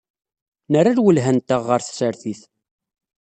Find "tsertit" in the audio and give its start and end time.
1.81-2.41